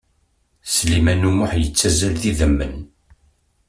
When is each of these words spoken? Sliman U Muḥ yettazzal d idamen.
Sliman 0.73 1.27
U 1.29 1.31
Muḥ 1.37 1.51
yettazzal 1.57 2.15
d 2.21 2.23
idamen. 2.31 2.75